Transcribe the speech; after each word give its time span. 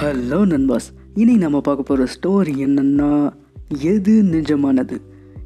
Hello 0.00 0.38
நண்பாஸ். 0.50 0.86
இனி 1.14 1.36
நம்ம 1.36 1.60
பார்க்க 1.60 1.82
போகிற 1.82 2.04
ஸ்டோரி 2.12 2.52
என்னன்னா 2.66 3.32
எது 3.80 4.22
நிஜமானது? 4.22 4.96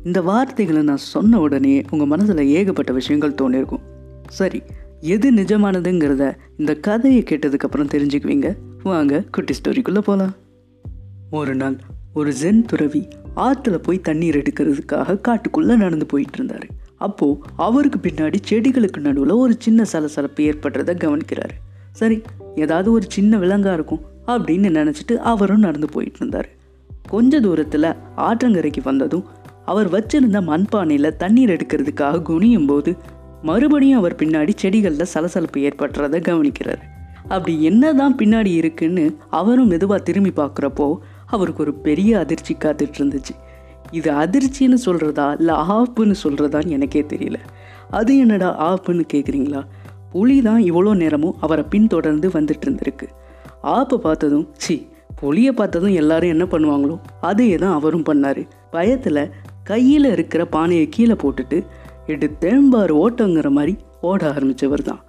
இந்த 0.05 0.23
வார்த்தைகளை 0.23 0.83
நான் 0.83 0.97
சொன்ன 0.97 1.41
உடனே 1.41 1.85
உங்கள் 1.91 2.07
மனசில் 2.07 2.43
ஏகப்பட்ட 2.47 2.93
விஷயங்கள் 2.93 3.35
தோணியிருக்கும். 3.35 3.83
சரி 4.29 4.63
எது 5.01 5.33
நிஜமானதுங்கிறத 5.33 6.39
இந்த 6.57 6.75
கதையை 6.75 7.23
கேட்டதுக்கப்புறம் 7.23 7.93
தெரிஞ்சுக்குவீங்க. 7.95 8.57
வாங்க 8.83 9.25
குட்டி 9.31 9.55
ஸ்டோரிக்குள்ளே 9.55 9.99
போகலாம் 9.99 10.35
ஒரு 11.31 11.55
நாள் 11.55 11.79
ஒரு 12.15 12.33
ஜென் 12.43 12.65
துறவி 12.65 13.09
ஆற்றுல 13.37 13.77
போய் 13.77 14.01
தண்ணீர் 14.01 14.39
எடுக்கிறதுக்காக 14.39 15.21
காட்டுக்குள்ளே 15.29 15.77
நடந்து 15.77 16.07
போயிட்டு 16.07 16.35
இருந்தார். 16.35 16.67
அப்போது 16.97 17.39
அவருக்கு 17.57 18.01
பின்னாடி 18.09 18.41
செடிகளுக்கு 18.49 18.99
நடுவில் 18.99 19.31
ஒரு 19.31 19.57
சின்ன 19.59 19.85
சலசலப்பு 19.85 20.45
ஏற்படுறத 20.45 20.95
கவனிக்கிறாரு. 21.05 21.57
சரி 21.93 22.23
ஏதாவது 22.55 22.93
ஒரு 22.93 23.07
சின்ன 23.09 23.39
விலங்காக 23.39 23.75
இருக்கும். 23.75 24.05
அப்படின்னு 24.33 24.69
நினச்சிட்டு 24.79 25.17
அவரும் 25.33 25.65
நடந்து 25.67 25.89
போயிட்டு 25.95 26.21
இருந்தார். 26.21 26.49
கொஞ்ச 27.09 27.41
தூரத்தில் 27.41 27.91
ஆற்றங்கரைக்கு 28.29 28.83
வந்ததும் 28.85 29.27
அவர் 29.65 29.89
வச்சிருந்த 29.91 30.39
மண்பானையில் 30.51 31.17
தண்ணீர் 31.17 31.53
எடுக்கிறதுக்காக 31.55 32.23
குனியும் 32.23 32.67
போது 32.67 32.91
மறுபடியும் 33.43 33.99
அவர் 33.99 34.15
பின்னாடி 34.15 34.53
செடிகளில் 34.63 35.11
சலசலப்பு 35.15 35.61
ஏற்படுறத 35.61 36.21
கவனிக்கிறார். 36.29 36.83
அப்படி 37.29 37.55
என்னதான் 37.63 38.15
பின்னாடி 38.17 38.53
இருக்குன்னு 38.55 39.05
அவரும் 39.31 39.67
மெதுவாக 39.67 40.01
திரும்பி 40.03 40.33
பார்க்குறப்போ 40.37 40.87
அவருக்கு 41.27 41.63
ஒரு 41.63 41.75
பெரிய 41.87 42.19
அதிர்ச்சி 42.19 42.55
காத்துட்டு 42.65 42.99
இருந்துச்சு. 42.99 43.35
இது 43.91 44.11
அதிர்ச்சின்னு 44.13 44.79
சொல்கிறதா 44.85 45.27
இல்லை 45.39 45.55
ஆப்புன்னு 45.77 46.15
சொல்கிறதான்னு 46.23 46.75
எனக்கே 46.77 47.03
தெரியல. 47.13 47.39
அது 47.91 48.13
என்னடா 48.19 48.49
ஆப்புன்னு 48.69 49.05
கேட்குறீங்களா 49.15 49.63
புலி 50.13 50.37
தான் 50.43 50.63
இவ்வளோ 50.63 50.93
நேரமும் 51.03 51.37
அவரை 51.41 51.65
பின்தொடர்ந்து 51.71 52.29
வந்துட்டு 52.29 52.67
இருந்திருக்கு. 52.67 53.09
ஆப்பை 53.75 53.97
பார்த்ததும் 54.07 54.47
சி 54.65 54.77
புலியை 55.21 55.53
பார்த்ததும் 55.53 55.95
எல்லாரும் 56.01 56.33
என்ன 56.35 56.45
பண்ணுவாங்களோ 56.53 56.97
அதையே 57.29 57.57
தான் 57.63 57.77
அவரும் 57.79 58.07
பண்ணார். 58.09 58.43
பயத்தில் 58.75 59.23
கையில் 59.71 60.09
இருக்கிற 60.15 60.43
பானையை 60.57 60.87
கீழே 60.97 61.17
போட்டுட்டு 61.23 61.59
எடு 62.13 62.27
தேம்பார் 62.45 62.93
ஓட்டங்கிற 63.03 63.49
மாதிரி 63.59 63.75
ஓட 64.09 64.21
ஆரம்பித்தவர் 64.33 64.85
தான். 64.89 65.01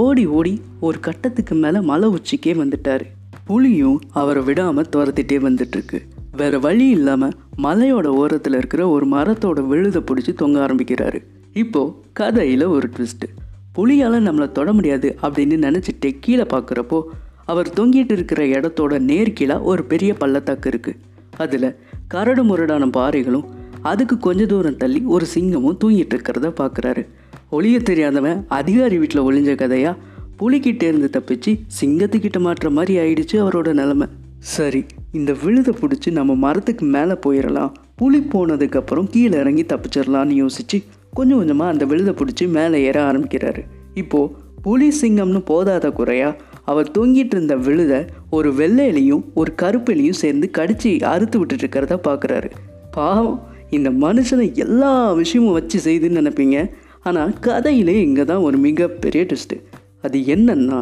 ஓடி 0.00 0.24
ஓடி 0.38 0.52
ஒரு 0.86 0.98
கட்டத்துக்கு 1.06 1.54
மேலே 1.64 1.80
மலை 1.90 2.08
உச்சிக்கே 2.16 2.54
வந்துட்டார். 2.62 3.04
புலியும் 3.48 3.98
அவரை 4.20 4.42
விடாமல் 4.48 4.90
துரத்திட்டே 4.94 5.38
வந்துட்டுருக்கு. 5.46 5.98
வேற 6.40 6.58
வழி 6.58 6.86
இல்லாமல் 6.96 7.34
மலையோட 7.64 8.06
ஓரத்தில் 8.20 8.56
இருக்கிற 8.60 8.82
ஒரு 8.94 9.06
மரத்தோட 9.14 9.60
விழுதை 9.70 10.00
பிடிச்சி 10.08 10.32
தொங்க 10.42 10.58
ஆரம்பிக்கிறாரு. 10.66 11.18
இப்போது 11.62 11.94
கதையில் 12.20 12.66
ஒரு 12.76 12.86
ட்விஸ்ட்டு 12.94 13.28
புலியால் 13.76 14.26
நம்மளை 14.28 14.48
தொட 14.56 14.70
முடியாது 14.78 15.08
அப்படின்னு 15.22 15.56
நினச்சிட்டு 15.66 16.08
கீழே 16.24 16.44
பார்க்குறப்போ 16.54 16.98
அவர் 17.44 17.68
தொங்கிட்டு 17.76 18.14
இருக்கிற 18.16 18.40
இடத்தோட 18.46 18.98
நேர்கீழே 19.00 19.56
ஒரு 19.62 19.84
பெரிய 19.84 20.14
பள்ளத்தாக்கு 20.14 20.68
இருக்குது 20.70 21.00
அதில் 21.36 21.68
கரடு 22.08 22.42
முரடான 22.44 22.86
பாறைகளும் 22.86 23.46
அதுக்கு 23.82 24.16
கொஞ்ச 24.18 24.42
தூரம் 24.46 24.76
தள்ளி 24.76 25.00
ஒரு 25.14 25.26
சிங்கமும் 25.34 25.78
தூங்கிட்டு 25.84 26.14
இருக்கிறத 26.16 26.50
பார்க்குறாரு 26.60 27.02
ஒளிய 27.50 27.78
தெரியாதவன் 27.82 28.38
அதிகாரி 28.48 28.98
வீட்டில் 28.98 29.26
ஒளிஞ்ச 29.28 29.54
கதையாக 29.54 30.00
புலிக்கிட்டே 30.36 30.86
இருந்து 30.90 31.08
தப்பிச்சு 31.16 31.52
சிங்கத்துக்கிட்ட 31.80 32.38
மாற்ற 32.40 32.70
மாதிரி 32.70 32.94
ஆயிடுச்சு 33.02 33.36
அவரோட 33.42 33.72
நிலமை. 33.72 34.06
சரி 34.54 34.80
இந்த 35.12 35.32
விழுதை 35.42 35.72
பிடிச்சி 35.80 36.08
நம்ம 36.10 36.34
மரத்துக்கு 36.34 36.84
மேலே 36.84 37.14
போயிடலாம் 37.26 37.74
புலி 37.96 38.20
போனதுக்கப்புறம் 38.32 39.10
கீழே 39.10 39.36
இறங்கி 39.38 39.64
தப்பிச்சிடலான்னு 39.72 40.34
யோசிச்சு 40.42 40.78
கொஞ்சம் 41.14 41.38
கொஞ்சமாக 41.38 41.72
அந்த 41.72 41.84
விழுதை 41.84 42.14
பிடிச்சி 42.20 42.46
மேலே 42.48 42.78
ஏற 42.82 43.12
ஆரம்பிக்கிறாரு. 43.12 43.62
இப்போது 43.94 44.32
புலி 44.62 44.88
சிங்கம்னு 45.00 45.42
போதாத 45.50 45.92
குறையாக 45.92 46.38
அவர் 46.64 46.92
தூங்கிட்டு 46.98 47.34
இருந்த 47.36 47.54
விழுதை 47.66 48.00
ஒரு 48.36 48.50
வெள்ளையிலையும் 48.52 49.24
ஒரு 49.34 49.50
கருப்பிலையும் 49.62 50.20
சேர்ந்து 50.22 50.46
கடிச்சு 50.58 50.90
அறுத்து 51.12 51.38
விட்டுட்டு 51.38 51.64
இருக்கிறத 51.64 51.96
பார்க்குறாரு 52.08 52.50
பாவம் 52.90 53.40
இந்த 53.70 53.90
மனுஷனை 54.04 54.46
எல்லா 54.64 54.90
விஷயமும் 55.12 55.56
வச்சு 55.58 55.78
செய்துன்னு 55.84 56.20
நினைப்பீங்க. 56.20 56.58
ஆனால் 57.02 57.32
கதையிலே 57.46 57.94
இங்கே 58.06 58.24
தான் 58.24 58.44
ஒரு 58.48 58.56
மிகப்பெரிய 58.58 59.22
ட்விஸ்ட்டு 59.30 59.56
அது 60.02 60.18
என்னன்னா 60.34 60.78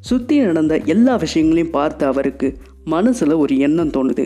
சுற்றி 0.00 0.36
நடந்த 0.38 0.74
எல்லா 0.94 1.14
விஷயங்களையும் 1.16 1.74
பார்த்த 1.78 2.06
அவருக்கு 2.06 2.48
மனசில் 2.84 3.40
ஒரு 3.42 3.54
எண்ணம் 3.58 3.92
தோணுது. 3.96 4.24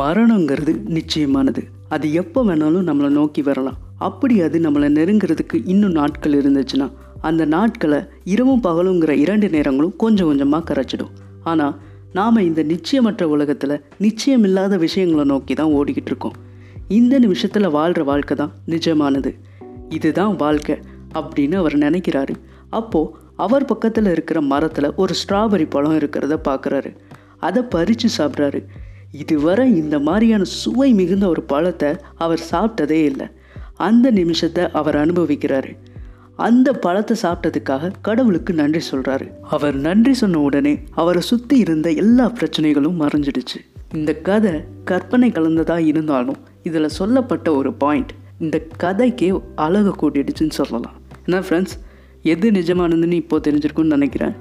மரணங்கிறது 0.00 0.72
நிச்சயமானது. 0.96 1.62
அது 1.88 2.06
எப்போ 2.12 2.40
வேணாலும் 2.44 2.86
நம்மளை 2.88 3.10
நோக்கி 3.18 3.42
வரலாம். 3.42 3.78
அப்படி 4.08 4.34
அது 4.40 4.58
நம்மளை 4.60 4.88
நெருங்கிறதுக்கு 4.98 5.56
இன்னும் 5.64 5.96
நாட்கள் 5.98 6.38
இருந்துச்சுன்னா 6.40 6.86
அந்த 7.28 7.42
நாட்களை 7.44 7.98
இரவும் 8.34 8.62
பகலுங்கிற 8.62 9.12
இரண்டு 9.24 9.48
நேரங்களும் 9.48 9.96
கொஞ்சம் 9.96 10.26
கொஞ்சமாக 10.26 10.66
கரைச்சிடும். 10.70 11.12
ஆனால் 11.44 11.74
நாம் 12.12 12.46
இந்த 12.48 12.62
நிச்சயமற்ற 12.62 13.22
உலகத்தில் 13.34 13.82
நிச்சயமில்லாத 14.00 14.76
விஷயங்களை 14.76 15.24
நோக்கி 15.24 15.54
தான் 15.54 15.74
ஓடிக்கிட்டு 15.78 16.10
இருக்கோம். 16.12 16.36
இந்த 16.88 17.14
நிமிஷத்தில் 17.18 17.74
வாழ்கிற 17.76 18.02
வாழ்க்கை 18.04 18.36
தான் 18.36 18.52
நிஜமானது. 18.66 19.30
இதுதான் 19.88 20.34
வாழ்க்கை 20.36 20.76
அப்படின்னு 21.20 21.54
அவர் 21.54 21.76
நினைக்கிறாரு. 21.78 22.34
அப்போது 22.70 23.12
அவர் 23.36 23.64
பக்கத்தில் 23.64 24.10
இருக்கிற 24.10 24.38
மரத்தில் 24.52 24.94
ஒரு 24.94 25.14
ஸ்ட்ராபெரி 25.20 25.66
பழம் 25.68 25.98
இருக்கிறத 25.98 26.34
பார்க்குறாரு 26.48 26.90
அதை 27.38 27.62
பறித்து 27.74 28.08
சாப்பிட்றாரு. 28.18 28.60
இதுவரை 29.22 29.64
இந்த 29.76 29.96
மாதிரியான 29.98 30.44
சுவை 30.58 30.90
மிகுந்த 30.92 31.24
ஒரு 31.28 31.42
பழத்தை 31.42 31.90
அவர் 32.16 32.42
சாப்பிட்டதே 32.50 33.00
இல்லை. 33.10 33.26
அந்த 33.76 34.06
நிமிஷத்தை 34.10 34.64
அவர் 34.72 34.96
அனுபவிக்கிறாரு. 34.96 35.72
அந்த 36.36 36.72
பழத்தை 36.72 37.16
சாப்பிட்டதுக்காக 37.22 37.92
கடவுளுக்கு 38.02 38.54
நன்றி 38.54 38.80
சொல்கிறாரு 38.90 39.30
அவர் 39.42 39.74
நன்றி 39.74 40.14
சொன்ன 40.14 40.38
உடனே 40.38 40.78
அவரை 40.90 41.22
சுற்றி 41.22 41.58
இருந்த 41.58 41.90
எல்லா 41.90 42.30
பிரச்சனைகளும் 42.30 43.00
மறைஞ்சிடுச்சு. 43.00 43.58
இந்த 43.94 44.14
கதை 44.14 44.64
கற்பனை 44.84 45.30
கலந்ததாக 45.30 45.82
இருந்தாலும் 45.82 46.36
இதில் 46.62 46.88
சொல்லப்பட்ட 46.88 47.54
ஒரு 47.54 47.72
பாயிண்ட் 47.72 48.10
இந்த 48.38 48.66
கதைக்கே 48.80 49.42
அழகை 49.54 49.92
கூட்டிடுச்சுன்னு 50.00 50.50
சொல்லலாம். 50.50 50.92
ஏன்னா 51.26 51.42
ஃப்ரெண்ட்ஸ் 51.48 51.78
எது 52.22 52.50
நிஜமானதுன்னு 52.50 53.12
இப்போ 53.12 53.38
தெரிஞ்சிருக்குன்னு 53.38 53.94
நினைக்கிறேன். 53.96 54.34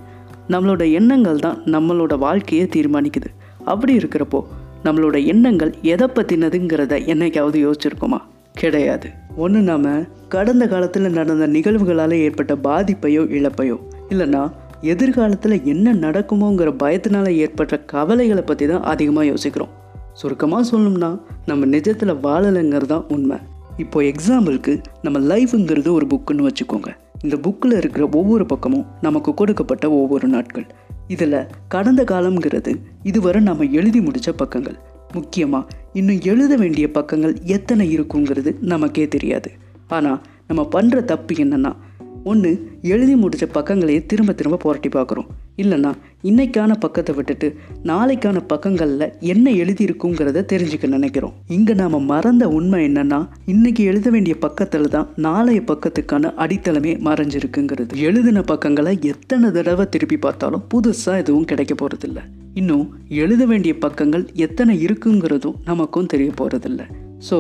நம்மளோட 0.50 0.92
எண்ணங்கள் 0.92 1.40
தான் 1.40 1.58
நம்மளோட 1.66 2.18
வாழ்க்கையை 2.18 2.68
தீர்மானிக்குது. 2.68 3.30
அப்படி 3.66 3.98
இருக்கிறப்போ 3.98 4.44
நம்மளோட 4.84 5.26
எண்ணங்கள் 5.26 5.74
எதை 5.82 6.08
பற்றினதுங்கிறத 6.08 6.94
என்னைக்காவது 7.06 7.72
யோசிச்சிருக்கோமா? 7.72 8.18
கிடையாது. 8.54 9.10
ஒன்று 9.36 9.62
நாம் 9.62 10.08
கடந்த 10.28 10.68
காலத்தில் 10.68 11.10
நடந்த 11.10 11.48
நிகழ்வுகளால் 11.48 12.12
ஏற்பட்ட 12.12 12.56
பாதிப்பையோ 12.56 13.22
இழப்பையோ 13.38 13.78
இல்லைன்னா 14.10 14.52
எதிர்காலத்தில் 14.82 15.64
என்ன 15.64 15.94
நடக்குமோங்கிற 15.94 16.70
பயத்தினால 16.84 17.28
ஏற்பட்ட 17.28 17.78
கவலைகளை 17.78 18.42
பற்றி 18.42 18.68
தான் 18.68 18.82
அதிகமாக 18.82 19.26
யோசிக்கிறோம். 19.26 19.70
சுருக்கமாக 20.14 20.78
சொல்லணும்னா 20.78 21.20
நம்ம 21.46 21.66
நிஜத்தில் 21.66 22.20
வாழலைங்கிறது 22.22 22.86
தான் 22.86 23.06
உண்மை. 23.08 23.38
இப்போ 23.78 24.02
எக்ஸாம்பிளுக்கு 24.02 24.84
நம்ம 25.02 25.20
லைஃபுங்கிறது 25.20 25.92
ஒரு 25.92 26.08
புக்குன்னு 26.08 26.48
வச்சுக்கோங்க. 26.48 26.90
இந்த 27.24 27.36
புக்கில் 27.36 27.78
இருக்கிற 27.78 28.10
ஒவ்வொரு 28.12 28.46
பக்கமும் 28.46 28.86
நமக்கு 29.02 29.34
கொடுக்கப்பட்ட 29.34 29.90
ஒவ்வொரு 29.92 30.28
நாட்கள். 30.28 30.66
இதில் 31.08 31.48
கடந்த 31.68 32.04
காலம்ங்கிறது 32.04 32.82
இதுவரை 33.04 33.42
நம்ம 33.42 33.64
எழுதி 33.64 34.02
முடித்த 34.02 34.32
பக்கங்கள். 34.32 34.78
முக்கியமாக 35.14 35.68
இன்னும் 35.94 36.20
எழுத 36.22 36.56
வேண்டிய 36.56 36.92
பக்கங்கள் 36.92 37.36
எத்தனை 37.44 38.00
இருக்குங்கிறது 38.00 38.56
நமக்கே 38.60 39.08
தெரியாது. 39.08 39.52
ஆனால் 39.88 40.22
நம்ம 40.48 40.68
பண்ணுற 40.72 41.04
தப்பு 41.04 41.34
என்னென்னா 41.34 41.76
ஒன்று 42.24 42.72
எழுதி 42.82 43.16
முடித்த 43.16 43.48
பக்கங்களையே 43.54 44.06
திரும்ப 44.06 44.34
திரும்ப 44.34 44.58
புரட்டி 44.58 44.90
பார்க்குறோம். 44.90 45.30
இல்லைன்னா 45.62 45.92
இன்னைக்கான 46.24 46.72
பக்கத்தை 46.80 47.16
விட்டுட்டு 47.16 47.48
நாளைக்கான 47.84 48.38
பக்கங்களில் 48.48 49.06
என்ன 49.20 49.52
எழுதியிருக்குங்கிறத 49.52 50.44
தெரிஞ்சுக்க 50.52 50.88
நினைக்கிறோம். 50.88 51.34
இங்கே 51.48 51.74
நாம் 51.74 51.98
மறந்த 52.04 52.48
உண்மை 52.50 52.80
என்னென்னா 52.88 53.20
இன்னைக்கு 53.46 53.84
எழுத 53.84 54.10
வேண்டிய 54.10 54.36
பக்கத்தில் 54.38 54.90
தான் 54.90 55.10
நாளைய 55.18 55.62
பக்கத்துக்கான 55.62 56.34
அடித்தளமே 56.38 56.94
மறைஞ்சிருக்குங்கிறது. 57.06 57.92
எழுதின 58.02 58.42
பக்கங்களை 58.42 58.94
எத்தனை 59.02 59.50
தடவை 59.52 59.88
திருப்பி 59.90 60.18
பார்த்தாலும் 60.18 60.66
புதுசாக 60.74 61.18
எதுவும் 61.18 61.46
கிடைக்க 61.46 61.76
போகிறதில்ல 61.76 62.22
இன்னும் 62.54 62.86
எழுத 63.16 63.46
வேண்டிய 63.46 63.74
பக்கங்கள் 63.78 64.26
எத்தனை 64.36 64.74
இருக்குங்கிறதும் 64.86 65.60
நமக்கும் 65.66 66.06
தெரிய 66.06 66.32
போகிறதில்ல 66.42 66.82
ஸோ 67.30 67.38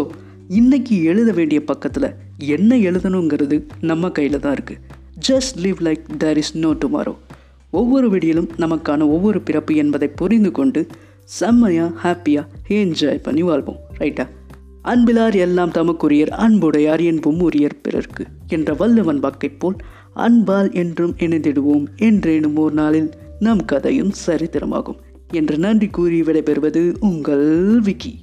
இன்னைக்கு 0.49 0.95
எழுத 1.03 1.31
வேண்டிய 1.31 1.59
பக்கத்தில் 1.63 2.07
என்ன 2.37 2.77
எழுதணுங்கிறது 2.77 3.57
நம்ம 3.81 4.09
கையில் 4.09 4.39
தான் 4.39 4.55
இருக்குது 4.57 4.81
just 5.27 5.57
live 5.57 5.81
like 5.81 6.03
there 6.17 6.37
is 6.37 6.53
no 6.57 6.71
tomorrow 6.73 7.13
ஒவ்வொரு 7.71 8.09
விடியிலும் 8.09 8.49
நமக்கான 8.57 9.01
ஒவ்வொரு 9.01 9.41
பிறப்பு 9.41 9.75
என்பதை 9.75 10.07
புரிந்து 10.07 10.51
கொண்டு 10.51 10.87
செம்மையாக 11.23 11.91
ஹாப்பியாக 12.03 12.45
என்ஜாய் 12.67 13.23
பண்ணி 13.23 13.43
வாழ்வோம் 13.43 13.79
ரைட்டா 13.99 14.27
அன்பிலார் 14.83 15.35
எல்லாம் 15.35 15.69
தமக்குரியர் 15.69 16.29
அன்புடையார் 16.29 17.01
என்பும் 17.01 17.49
உரியர் 17.49 17.81
பிறர்க்கு 17.81 18.25
என்ற 18.47 18.73
வல்லவன் 18.73 19.19
வாக்கைப் 19.19 19.59
போல் 19.59 19.75
அன்பால் 20.13 20.71
என்றும் 20.71 21.15
இணைந்திடுவோம் 21.19 21.85
என்றேனும் 21.97 22.55
ஒரு 22.55 22.73
நாளில் 22.73 23.09
நம் 23.39 23.65
கதையும் 23.65 24.11
சரித்திரமாகும் 24.27 24.97
என்று 25.31 25.57
நன்றி 25.57 25.87
கூறி 25.87 26.21
விடைபெறுவது 26.21 26.95
உங்கள் 26.99 27.79
விக்கி. 27.79 28.19